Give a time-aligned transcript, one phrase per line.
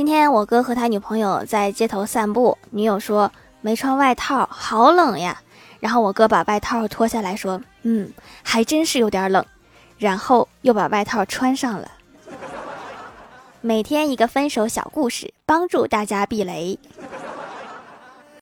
[0.00, 5.42] 今天我哥和他女朋友在街头散步女友说没穿外套好冷呀。
[5.78, 8.10] 然后我哥把外套脱下来说嗯
[8.42, 9.44] 还真是有点冷。
[9.98, 11.90] 然后又把外套穿上了。
[13.60, 16.78] 每天一个分手小故事帮助大家避雷。